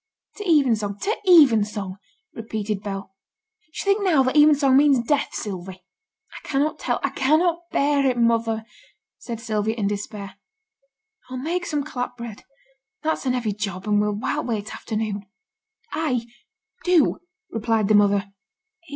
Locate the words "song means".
4.55-5.05